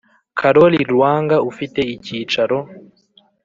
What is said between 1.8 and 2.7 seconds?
icyicaro